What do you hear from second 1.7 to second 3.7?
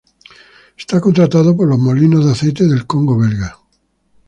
Molinos de aceite del Congo belga.